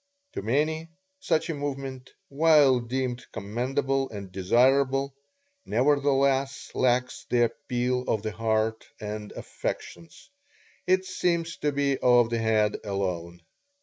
To 0.33 0.41
many, 0.41 0.89
such 1.19 1.51
a 1.51 1.53
movement 1.53 2.09
while 2.27 2.79
deemed 2.79 3.23
commendable 3.31 4.09
and 4.09 4.31
desirable 4.31 5.13
nevertheless 5.63 6.71
lacks 6.73 7.27
the 7.29 7.43
appeal 7.45 8.05
of 8.07 8.23
the 8.23 8.31
heart 8.31 8.83
and 8.99 9.31
affections 9.33 10.31
it 10.87 11.05
seems 11.05 11.57
to 11.57 11.71
be 11.71 11.99
of 11.99 12.31
the 12.31 12.39
head 12.39 12.79
alone. 12.83 13.43